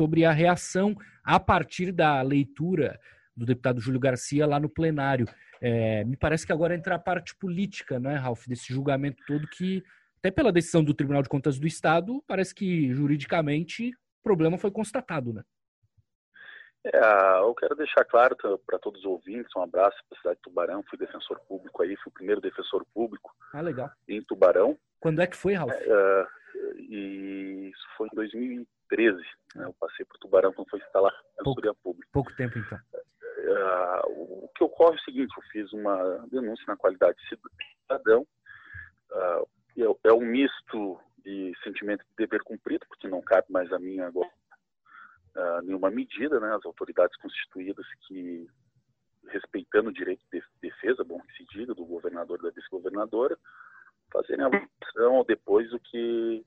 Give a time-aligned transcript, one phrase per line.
[0.00, 0.94] sobre a reação
[1.24, 2.98] a partir da leitura
[3.36, 5.26] do deputado Júlio Garcia lá no plenário.
[5.60, 9.82] É, me parece que agora entra a parte política, né, Ralf, desse julgamento todo que,
[10.18, 14.70] até pela decisão do Tribunal de Contas do Estado, parece que juridicamente o problema foi
[14.70, 15.42] constatado, né?
[16.84, 20.42] É, eu quero deixar claro para todos os ouvintes, um abraço para a cidade de
[20.42, 23.90] Tubarão, fui defensor público aí, fui o primeiro defensor público ah, legal.
[24.08, 24.78] em Tubarão.
[25.00, 25.72] Quando é que foi, Ralf?
[25.72, 26.26] É,
[26.78, 29.22] e isso foi em 2013,
[29.54, 29.64] né?
[29.66, 32.08] eu passei por Tubarão quando foi instalada a Defensoria Pública.
[32.12, 32.78] Pouco tempo, então.
[32.94, 37.36] É, o que ocorre é o seguinte, eu fiz uma denúncia na qualidade de
[37.86, 38.26] cidadão,
[39.12, 44.00] é, é um misto de sentimento de dever cumprido, porque não cabe mais a mim
[44.00, 44.30] agora
[45.38, 46.54] uh, nenhuma medida, né?
[46.54, 48.46] As autoridades constituídas que,
[49.28, 53.36] respeitando o direito de defesa, bom que se diga, do governador e da vice-governadora,
[54.12, 56.44] fazerem a avaliação depois o que,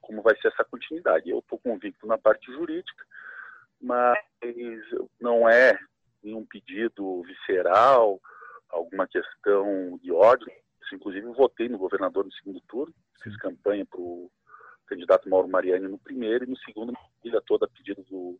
[0.00, 1.30] como vai ser essa continuidade.
[1.30, 3.04] Eu estou convicto na parte jurídica,
[3.80, 4.18] mas
[5.20, 5.78] não é
[6.22, 8.20] nenhum pedido visceral,
[8.68, 10.50] alguma questão de ódio.
[10.92, 14.30] Inclusive, votei no governador no segundo turno, fiz campanha para o
[14.86, 16.92] candidato Mauro Mariani no primeiro e no segundo
[17.24, 18.38] ilha toda a pedido do,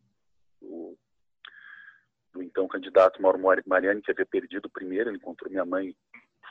[0.61, 0.97] do,
[2.31, 5.95] do, então candidato Mauro Mariani, que havia perdido o primeiro, ele encontrou minha mãe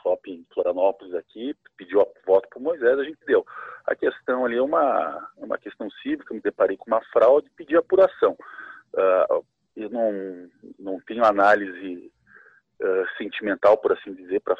[0.05, 3.43] shopping em Florianópolis aqui, pediu a voto para o Moisés, a gente deu.
[3.85, 8.37] A questão ali é uma, uma questão cívica, me deparei com uma fraude pedi apuração.
[8.93, 9.45] Uh,
[9.75, 12.11] eu não, não tenho análise
[12.81, 14.55] uh, sentimental, por assim dizer, para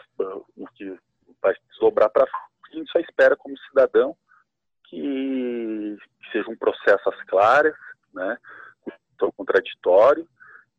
[0.58, 0.98] o que
[1.42, 4.18] vai desdobrar para a gente só espera como cidadão
[4.86, 7.76] que, que seja um processo às claras,
[8.14, 8.38] né,
[9.38, 10.28] contraditório,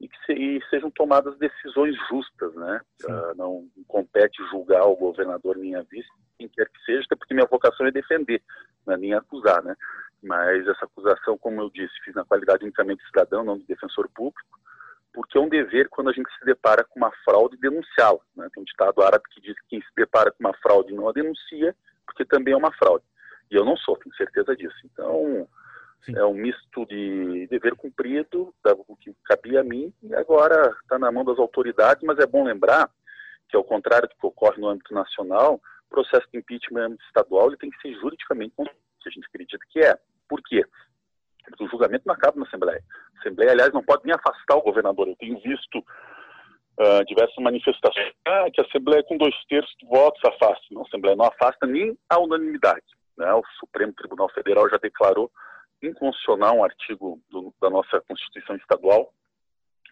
[0.00, 2.80] e que se, e sejam tomadas decisões justas, né?
[3.04, 7.34] Uh, não compete julgar o governador nem a vice, quem quer que seja, até porque
[7.34, 8.42] minha vocação é defender,
[8.86, 9.74] não é nem acusar, né?
[10.22, 14.08] Mas essa acusação, como eu disse, fiz na qualidade unicamente de cidadão, não de defensor
[14.14, 14.58] público,
[15.12, 18.20] porque é um dever quando a gente se depara com uma fraude denunciá-la.
[18.36, 18.48] Né?
[18.52, 21.12] Tem um ditado árabe que diz que quem se depara com uma fraude não a
[21.12, 23.04] denuncia, porque também é uma fraude.
[23.50, 24.76] E eu não sou, tenho certeza disso.
[24.84, 25.48] Então,
[26.04, 26.16] Sim.
[26.16, 28.54] é um misto de dever cumprido,
[28.88, 32.44] o que cabia a mim, e agora está na mão das autoridades, mas é bom
[32.44, 32.88] lembrar
[33.48, 37.56] que, ao contrário do que ocorre no âmbito nacional, o processo de impeachment estadual ele
[37.56, 39.96] tem que ser juridicamente que a gente acredita que é.
[40.28, 40.64] Por quê?
[41.44, 42.82] Porque o julgamento não acaba na Assembleia.
[43.16, 45.06] A Assembleia, aliás, não pode nem afastar o governador.
[45.06, 50.20] Eu tenho visto uh, diversas manifestações ah, que a Assembleia com dois terços de votos
[50.24, 50.64] afasta.
[50.72, 52.84] Não, a Assembleia não afasta nem a unanimidade.
[53.16, 53.32] Né?
[53.32, 55.30] O Supremo Tribunal Federal já declarou
[55.82, 59.12] inconstitucional um artigo do, da nossa Constituição Estadual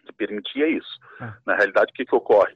[0.05, 0.99] que permitia isso.
[1.19, 1.35] Ah.
[1.45, 2.55] Na realidade, o que, que ocorre?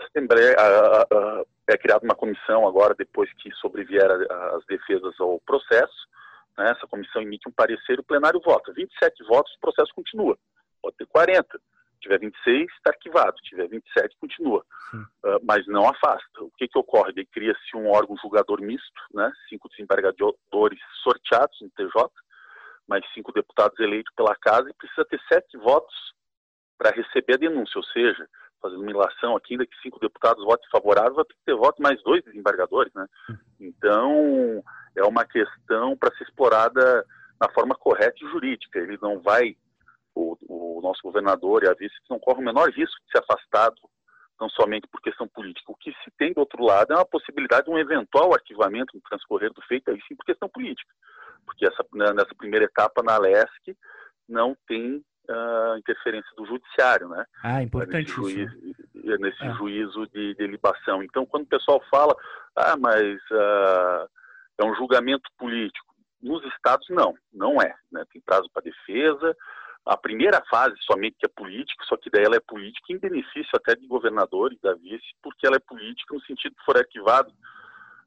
[0.00, 4.14] A Assembleia a, a, é criada uma comissão agora, depois que sobrevieram
[4.56, 6.08] as defesas ao processo,
[6.56, 6.70] né?
[6.70, 8.72] essa comissão emite um parecer o plenário vota.
[8.72, 10.38] 27 votos, o processo continua.
[10.80, 11.58] Pode ter 40
[12.04, 13.36] tiver 26, está arquivado.
[13.38, 14.64] Se tiver 27, continua.
[14.92, 16.42] Uh, mas não afasta.
[16.42, 17.12] O que, que ocorre?
[17.32, 19.32] Cria-se um órgão julgador misto, né?
[19.48, 22.10] cinco desembargadores sorteados no TJ,
[22.88, 25.94] mais cinco deputados eleitos pela casa e precisa ter sete votos
[26.78, 27.78] para receber a denúncia.
[27.78, 28.28] Ou seja,
[28.60, 31.82] fazendo uma ilação aqui, ainda que cinco deputados votem favorável, vai ter que ter voto
[31.82, 32.92] mais dois desembargadores.
[32.94, 33.06] Né?
[33.60, 34.62] Então,
[34.96, 37.04] é uma questão para ser explorada
[37.40, 38.78] na forma correta e jurídica.
[38.78, 39.56] Ele não vai
[40.14, 43.76] o, o nosso governador e a vice não correm o menor risco de ser afastado,
[44.44, 45.72] não somente por questão política.
[45.72, 49.00] O que se tem do outro lado é uma possibilidade de um eventual arquivamento no
[49.00, 50.92] transcorrer do feito, aí sim por questão política.
[51.46, 53.76] Porque essa, né, nessa primeira etapa na LESC
[54.28, 54.96] não tem
[55.30, 57.24] uh, interferência do judiciário, né?
[57.42, 58.50] Ah, importante nesse, juiz,
[58.94, 59.52] nesse ah.
[59.52, 61.02] juízo de delibação.
[61.02, 62.14] Então, quando o pessoal fala,
[62.56, 64.08] ah, mas uh,
[64.58, 67.74] é um julgamento político, nos estados não, não é.
[67.92, 68.04] Né?
[68.12, 69.36] Tem prazo para defesa,
[69.86, 73.50] a primeira fase somente que é política, só que daí ela é política em benefício
[73.54, 77.32] até de governadores, da vice, porque ela é política no sentido que for arquivado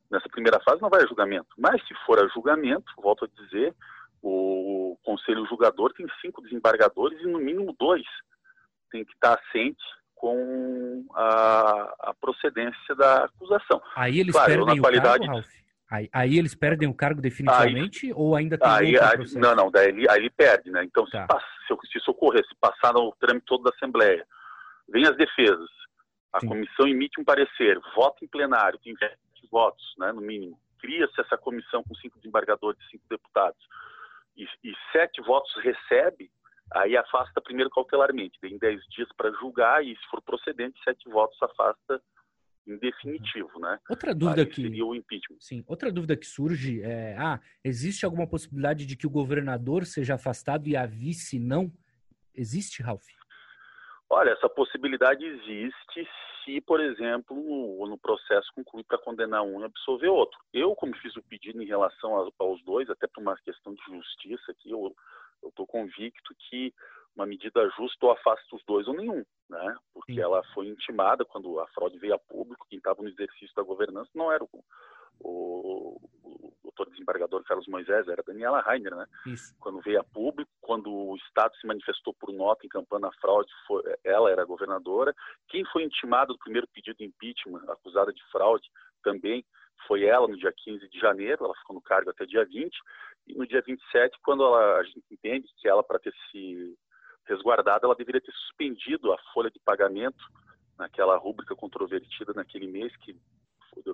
[0.09, 1.49] nessa primeira fase não vai a julgamento.
[1.57, 3.75] Mas se for a julgamento, volto a dizer,
[4.21, 8.05] o conselho julgador tem cinco desembargadores e no mínimo dois
[8.91, 9.83] tem que estar assente
[10.15, 13.81] com a, a procedência da acusação.
[13.95, 15.66] Aí eles claro, perdem na qualidade, o cargo, Ralf?
[15.89, 19.71] Aí, aí, eles perdem o cargo definitivamente aí, ou ainda tem aí, aí Não, não,
[19.71, 20.83] daí ele, aí ele perde, né?
[20.83, 21.21] Então, tá.
[21.21, 24.25] se, passa, se, isso ocorrer, se passar no trâmite todo da Assembleia,
[24.89, 25.69] vem as defesas,
[26.33, 26.49] a Sim.
[26.49, 30.59] comissão emite um parecer, vota em plenário, tem 20 votos, né, no mínimo.
[30.79, 33.59] Cria-se essa comissão com cinco desembargadores e cinco deputados,
[34.35, 36.29] e, e, sete votos recebe,
[36.75, 41.41] aí afasta primeiro cautelarmente, tem dez dias para julgar, e se for procedente, sete votos
[41.41, 42.01] afasta
[42.67, 43.79] em definitivo, né?
[43.89, 45.37] Outra dúvida Aí que seria o impeachment.
[45.39, 50.15] sim, outra dúvida que surge é, ah, existe alguma possibilidade de que o governador seja
[50.15, 51.71] afastado e a vice não?
[52.35, 53.07] Existe, Ralph?
[54.09, 56.07] Olha, essa possibilidade existe
[56.43, 60.39] se, por exemplo, no, no processo concluir para condenar um e absolver outro.
[60.53, 63.81] Eu, como fiz o pedido em relação a, aos dois, até por uma questão de
[63.85, 64.95] justiça, que eu
[65.43, 66.73] estou convicto que
[67.17, 69.75] uma medida justa ou afasta os dois ou nenhum, né?
[69.93, 70.21] Porque Sim.
[70.21, 74.09] ela foi intimada quando a fraude veio a público, quem estava no exercício da governança
[74.13, 74.63] não era o,
[75.19, 79.05] o, o doutor desembargador Carlos Moisés, era Daniela Rainer, né?
[79.25, 79.55] Isso.
[79.59, 83.81] Quando veio a público, quando o Estado se manifestou por nota encampando a fraude, foi,
[84.03, 85.13] ela era governadora.
[85.49, 88.69] Quem foi intimado do primeiro pedido de impeachment, acusada de fraude,
[89.03, 89.43] também
[89.87, 92.77] foi ela no dia 15 de janeiro, ela ficou no cargo até dia 20,
[93.27, 96.77] e no dia 27, quando ela, a gente entende que ela, para ter se
[97.27, 100.23] resguardado, ela deveria ter suspendido a folha de pagamento
[100.77, 103.15] naquela rúbrica controvertida naquele mês, que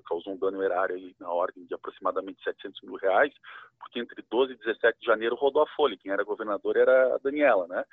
[0.06, 3.34] causou um dano erário aí na ordem de aproximadamente 700 mil reais,
[3.80, 7.18] porque entre 12 e 17 de janeiro rodou a folha, quem era governador era a
[7.18, 7.84] Daniela, né?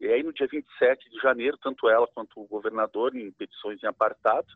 [0.00, 3.86] E aí no dia 27 de janeiro, tanto ela quanto o governador, em petições em
[3.86, 4.46] apartado,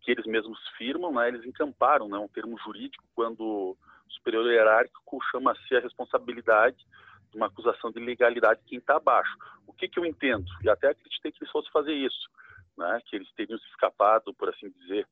[0.00, 3.76] que eles mesmos firmam, né, eles encamparam, né, um termo jurídico, quando o
[4.08, 6.86] superior hierárquico chama-se a responsabilidade de
[7.34, 9.36] uma acusação de ilegalidade quem está abaixo.
[9.66, 10.46] O que, que eu entendo?
[10.62, 12.28] E até acreditei que eles fossem fazer isso,
[12.76, 15.06] né, que eles teriam se escapado, por assim dizer,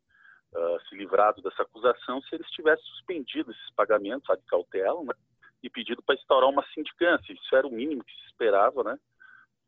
[0.55, 5.14] uh, se livrado dessa acusação se eles tivessem suspendido esses pagamentos de cautela né,
[5.62, 7.32] e pedido para instaurar uma sindicância.
[7.32, 8.99] Isso era o mínimo que se esperava, né?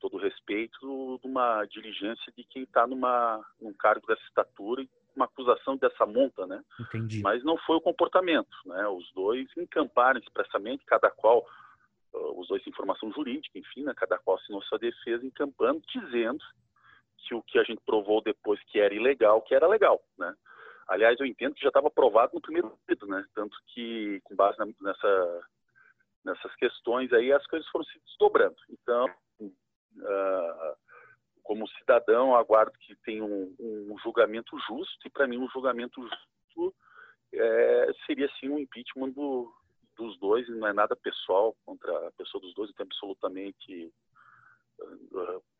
[0.00, 5.76] Todo respeito de uma diligência de quem está num cargo dessa estatura e uma acusação
[5.76, 6.62] dessa monta, né?
[6.81, 7.20] Entendi.
[7.22, 8.88] Mas não foi o comportamento, né?
[8.88, 11.46] Os dois encamparam expressamente, cada qual
[12.14, 13.93] uh, usou essa informação jurídica, enfim, né?
[13.94, 16.43] cada qual assinou sua defesa encampando, dizendo
[17.19, 20.35] que o que a gente provou depois que era ilegal, que era legal, né?
[20.88, 23.25] Aliás, eu entendo que já estava aprovado no primeiro pedido, né?
[23.35, 25.41] Tanto que, com base na, nessa,
[26.25, 28.56] nessas questões aí, as coisas foram se desdobrando.
[28.69, 29.06] Então,
[29.41, 30.76] uh,
[31.43, 36.75] como cidadão, aguardo que tenha um, um julgamento justo, e para mim um julgamento justo
[37.32, 39.53] é, seria sim um impeachment do,
[40.02, 43.93] dos dois, e não é nada pessoal contra a pessoa dos dois, então absolutamente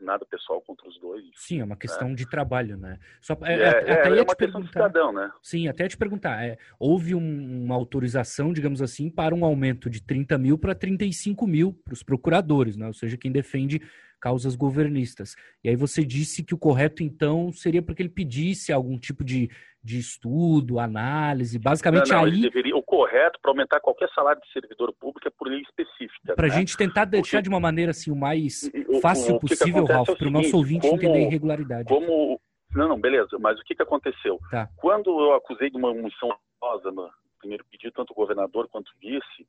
[0.01, 1.25] nada pessoal contra os dois.
[1.37, 2.15] Sim, é uma questão né?
[2.15, 2.99] de trabalho, né?
[3.21, 5.31] Só, é, é, até é, é uma questão de cidadão, né?
[5.41, 10.03] Sim, até te perguntar, é, houve um, uma autorização, digamos assim, para um aumento de
[10.03, 12.87] 30 mil para 35 mil para os procuradores, né?
[12.87, 13.81] Ou seja, quem defende
[14.23, 15.35] causas governistas.
[15.65, 19.25] E aí você disse que o correto, então, seria para que ele pedisse algum tipo
[19.25, 19.51] de,
[19.83, 22.41] de estudo, análise, basicamente não, não, aí...
[22.41, 26.37] Deveria, o correto para aumentar qualquer salário de servidor público é por lei específica.
[26.37, 26.55] Para a né?
[26.55, 28.71] gente tentar deixar de uma maneira assim o mais
[29.03, 31.89] fácil o, o possível, Ralf, para o nosso ouvinte como, entender a irregularidade.
[31.89, 32.41] Como...
[32.73, 34.39] Não, não, beleza, mas o que, que aconteceu?
[34.53, 34.69] Tá.
[34.77, 36.33] Quando eu acusei de uma omissão
[36.63, 37.11] rosa no
[37.41, 39.47] primeiro pedido, tanto o governador quanto o vice,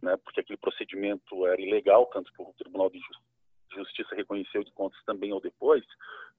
[0.00, 3.31] né, porque aquele procedimento era ilegal, tanto que o Tribunal de Justiça
[3.74, 5.84] Justiça reconheceu de contas também ou depois,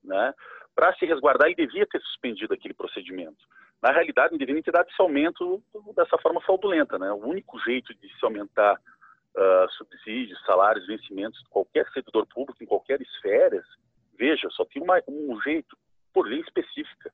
[0.03, 0.33] né,
[0.75, 3.37] para se resguardar, ele devia ter suspendido aquele procedimento.
[3.81, 5.61] Na realidade, não deveria ter dado esse aumento
[5.95, 6.97] dessa forma fraudulenta.
[6.97, 7.11] Né?
[7.11, 12.67] O único jeito de se aumentar uh, subsídios, salários, vencimentos de qualquer servidor público, em
[12.67, 13.61] qualquer esfera,
[14.17, 15.77] veja, só tem uma, um jeito,
[16.13, 17.11] por lei específica.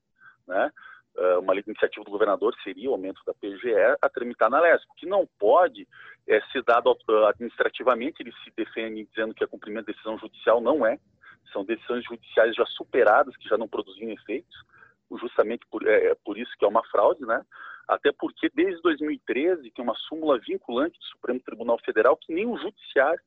[1.49, 4.87] Uma iniciativa do governador seria o aumento da PGE a tramitar na LESP.
[4.97, 5.87] Que não pode
[6.27, 10.61] é ser dado uh, administrativamente, ele se defende dizendo que é cumprimento de decisão judicial,
[10.61, 10.99] não é.
[11.51, 14.55] São decisões judiciais já superadas, que já não produziam efeitos,
[15.19, 17.43] justamente por, é por isso que é uma fraude, né?
[17.87, 22.59] Até porque desde 2013 tem uma súmula vinculante do Supremo Tribunal Federal que nem o
[22.59, 23.21] judiciário,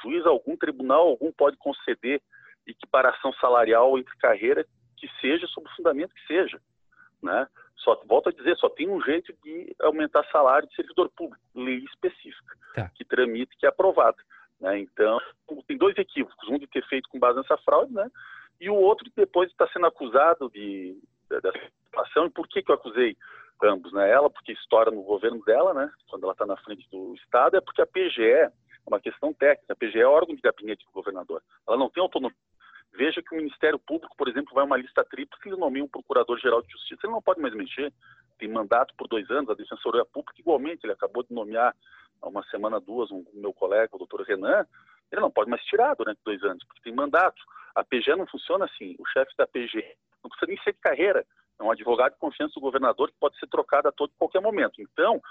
[0.00, 2.22] juiz algum, tribunal algum pode conceder
[2.64, 4.64] equiparação salarial entre carreira
[4.96, 6.60] que seja sob o fundamento que seja
[7.22, 7.46] né?
[7.76, 11.78] Só volto a dizer, só tem um jeito de aumentar salário de servidor público, lei
[11.78, 12.90] específica, tá.
[12.94, 14.16] que tramita, que é aprovada.
[14.60, 14.80] Né?
[14.80, 15.18] Então,
[15.66, 18.10] tem dois equívocos, um de ter feito com base nessa fraude, né?
[18.60, 22.26] E o outro de depois estar sendo acusado de, de dessa situação.
[22.26, 23.16] E por que, que eu acusei
[23.62, 24.10] ambos, né?
[24.10, 25.90] Ela porque estoura no governo dela, né?
[26.08, 28.50] Quando ela está na frente do Estado, é porque a PGE é
[28.84, 29.72] uma questão técnica.
[29.72, 31.40] A PGE é órgão de gabinete do governador.
[31.66, 32.36] Ela não tem autonomia
[32.98, 35.88] Veja que o Ministério Público, por exemplo, vai uma lista tripla que ele nomeia um
[35.88, 37.92] procurador-geral de justiça, ele não pode mais mexer,
[38.36, 41.72] tem mandato por dois anos, a Defensoria Pública igualmente, ele acabou de nomear
[42.20, 44.66] há uma semana, duas, um meu colega, o doutor Renan,
[45.12, 47.40] ele não pode mais tirar durante dois anos, porque tem mandato.
[47.72, 51.24] A PGE não funciona assim, o chefe da PGE não precisa nem ser de carreira,
[51.56, 54.82] é um advogado de confiança do governador que pode ser trocado a todo qualquer momento.
[54.82, 55.22] Então,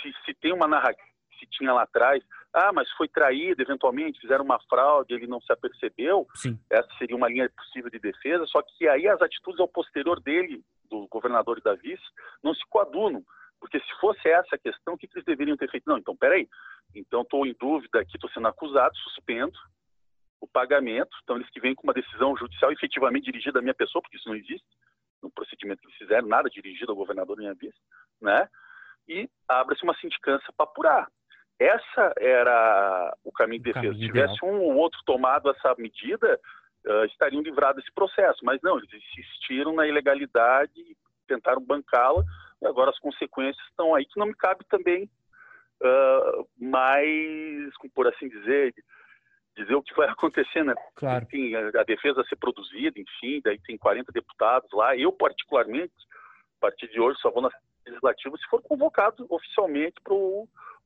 [0.00, 1.11] se, se tem uma narrativa
[1.42, 2.22] que tinha lá atrás,
[2.52, 6.58] ah, mas foi traído, eventualmente fizeram uma fraude, ele não se apercebeu, Sim.
[6.70, 10.62] essa seria uma linha possível de defesa, só que aí as atitudes ao posterior dele,
[10.88, 12.02] do governador e da vice
[12.42, 13.24] não se coadunam.
[13.58, 15.88] Porque se fosse essa a questão, o que eles deveriam ter feito?
[15.88, 16.48] Não, então, peraí.
[16.94, 19.56] Então, estou em dúvida aqui, estou sendo acusado, suspendo
[20.40, 21.16] o pagamento.
[21.22, 24.28] Então, eles que vêm com uma decisão judicial efetivamente dirigida à minha pessoa, porque isso
[24.28, 24.66] não existe
[25.22, 27.78] no procedimento que eles fizeram, nada dirigido ao governador nem à vice,
[28.20, 28.48] né?
[29.08, 31.08] E abre-se uma sindicância para apurar.
[31.58, 33.94] Essa era o caminho de defesa.
[33.94, 36.40] Se tivesse um ou outro tomado essa medida,
[36.86, 38.44] uh, estariam livrados desse processo.
[38.44, 42.24] Mas não, eles insistiram na ilegalidade, tentaram bancá-la,
[42.60, 45.08] e agora as consequências estão aí, que não me cabe também
[45.82, 48.74] uh, mais, por assim dizer,
[49.56, 50.74] dizer o que vai acontecer, né?
[50.94, 51.26] Claro.
[51.26, 54.96] Tem a, a, defesa a ser produzida, enfim, daí tem 40 deputados lá.
[54.96, 55.92] Eu, particularmente,
[56.58, 57.50] a partir de hoje, só vou na
[57.86, 60.14] legislativa se for convocado oficialmente para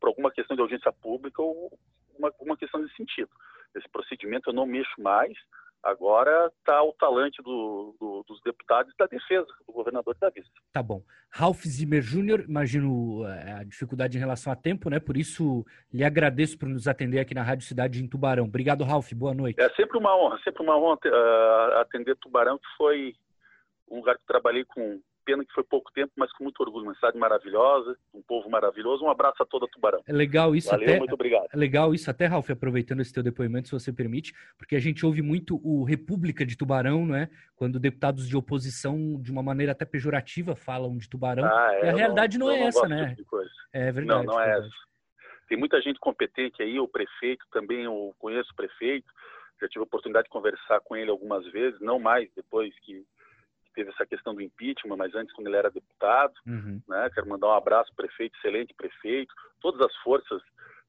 [0.08, 1.72] alguma questão de audiência pública ou
[2.18, 3.30] uma, uma questão desse sentido.
[3.74, 5.36] Esse procedimento eu não mexo mais,
[5.86, 10.50] Agora está o talante do, do, dos deputados da defesa, do governador da vista.
[10.72, 11.00] Tá bom.
[11.30, 14.98] Ralph Zimmer Júnior, imagino eh, a dificuldade em relação a tempo, né?
[14.98, 18.46] Por isso, lhe agradeço por nos atender aqui na Rádio Cidade em Tubarão.
[18.46, 19.12] Obrigado, Ralph.
[19.12, 19.60] Boa noite.
[19.60, 23.14] É sempre uma honra, sempre uma honra uh, atender Tubarão, que foi
[23.88, 26.84] um lugar que trabalhei com pena que foi pouco tempo, mas com muito orgulho.
[26.84, 29.04] Uma cidade maravilhosa, um povo maravilhoso.
[29.04, 30.00] Um abraço a toda Tubarão.
[30.06, 30.98] É legal isso Valeu, até.
[30.98, 31.48] muito obrigado.
[31.52, 35.04] É legal isso até, Ralf, aproveitando esse teu depoimento, se você permite, porque a gente
[35.04, 37.28] ouve muito o República de Tubarão, não é?
[37.56, 41.44] Quando deputados de oposição, de uma maneira até pejorativa, falam de Tubarão.
[41.44, 43.14] Ah, é, e a realidade não, não é não essa, né?
[43.16, 43.40] Tipo
[43.72, 44.26] é verdade.
[44.26, 44.70] Não, não é essa.
[45.48, 49.06] Tem muita gente competente aí, o prefeito também, eu conheço o prefeito,
[49.60, 53.04] já tive a oportunidade de conversar com ele algumas vezes, não mais depois que
[53.76, 56.80] teve essa questão do impeachment, mas antes quando ele era deputado, uhum.
[56.88, 57.10] né?
[57.14, 60.42] Quero mandar um abraço prefeito, excelente prefeito, todas as forças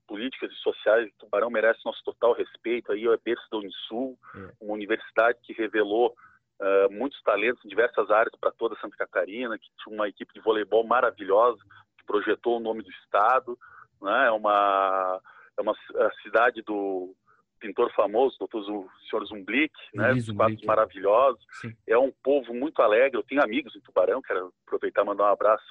[0.07, 2.93] políticas e sociais de Tubarão merecem nosso total respeito.
[2.93, 4.51] Aí é berço da Unisul, é.
[4.61, 6.15] uma universidade que revelou
[6.61, 10.39] uh, muitos talentos em diversas áreas para toda Santa Catarina, que tinha uma equipe de
[10.39, 11.59] voleibol maravilhosa,
[11.97, 13.59] que projetou o nome do estado,
[14.01, 14.27] né?
[14.27, 15.21] É uma
[15.57, 15.75] é uma
[16.23, 17.13] cidade do
[17.59, 20.13] pintor famoso, doutor o senhor Zumblick, né?
[20.13, 21.45] Os quadros maravilhosos.
[21.61, 21.75] Sim.
[21.87, 23.17] É um povo muito alegre.
[23.17, 25.65] Eu tenho amigos em Tubarão, quero aproveitar e mandar um abraço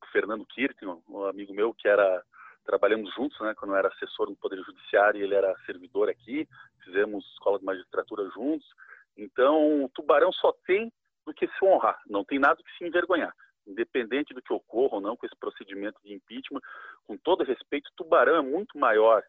[0.00, 2.22] para Fernando Kirten, um amigo meu que era
[2.68, 6.46] trabalhamos juntos, né, quando eu era assessor no Poder Judiciário, ele era servidor aqui,
[6.84, 8.68] fizemos escola de magistratura juntos.
[9.16, 10.92] Então, o Tubarão só tem
[11.24, 13.34] do que se honrar, não tem nada que se envergonhar.
[13.66, 16.60] Independente do que ocorra ou não com esse procedimento de impeachment,
[17.06, 19.22] com todo respeito, Tubarão é muito maior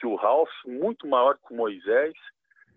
[0.00, 2.14] que o Ralph, muito maior que o Moisés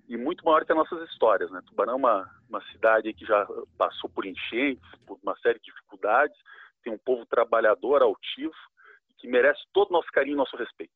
[0.09, 1.49] e muito maior que as nossas histórias.
[1.49, 1.61] Né?
[1.65, 6.37] Tubarão é uma, uma cidade que já passou por enchentes, por uma série de dificuldades,
[6.83, 8.53] tem um povo trabalhador, altivo,
[9.17, 10.91] que merece todo o nosso carinho e nosso respeito.